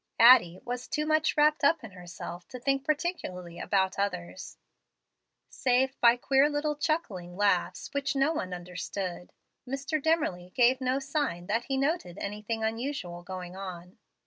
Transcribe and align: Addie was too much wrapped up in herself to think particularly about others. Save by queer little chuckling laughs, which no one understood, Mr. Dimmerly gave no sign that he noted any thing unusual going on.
Addie 0.19 0.59
was 0.65 0.87
too 0.87 1.05
much 1.05 1.37
wrapped 1.37 1.63
up 1.63 1.83
in 1.83 1.91
herself 1.91 2.47
to 2.47 2.59
think 2.59 2.83
particularly 2.83 3.59
about 3.59 3.99
others. 3.99 4.57
Save 5.47 5.95
by 6.01 6.15
queer 6.17 6.49
little 6.49 6.75
chuckling 6.75 7.37
laughs, 7.37 7.89
which 7.93 8.15
no 8.15 8.33
one 8.33 8.51
understood, 8.51 9.31
Mr. 9.67 10.01
Dimmerly 10.01 10.55
gave 10.55 10.81
no 10.81 10.97
sign 10.97 11.45
that 11.45 11.65
he 11.65 11.77
noted 11.77 12.17
any 12.17 12.41
thing 12.41 12.63
unusual 12.63 13.21
going 13.21 13.55
on. 13.55 13.99